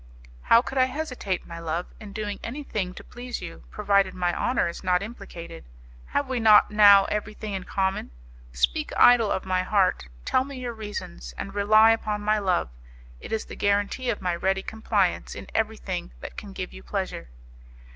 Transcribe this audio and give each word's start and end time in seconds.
"How 0.41 0.63
could 0.63 0.79
I 0.79 0.85
hesitate, 0.85 1.45
my 1.45 1.59
love, 1.59 1.85
in 1.99 2.11
doing 2.11 2.39
anything 2.43 2.95
to 2.95 3.03
please 3.03 3.39
you, 3.39 3.65
provided 3.69 4.15
my 4.15 4.35
honour 4.35 4.67
is 4.67 4.83
not 4.83 5.03
implicated? 5.03 5.63
Have 6.07 6.27
we 6.27 6.39
not 6.39 6.71
now 6.71 7.05
everything 7.05 7.53
in 7.53 7.65
common? 7.65 8.09
Speak, 8.51 8.91
idol 8.97 9.29
of 9.31 9.45
my 9.45 9.61
heart, 9.61 10.05
tell 10.25 10.43
me 10.43 10.55
your 10.57 10.73
reasons, 10.73 11.35
and 11.37 11.53
rely 11.53 11.91
upon 11.91 12.21
my 12.21 12.39
love; 12.39 12.71
it 13.19 13.31
is 13.31 13.45
the 13.45 13.55
guarantee 13.55 14.09
of 14.09 14.23
my 14.23 14.35
ready 14.35 14.63
compliance 14.63 15.35
in 15.35 15.45
everything 15.53 16.13
that 16.19 16.35
can 16.35 16.51
give 16.51 16.73
you 16.73 16.81
pleasure." 16.81 17.29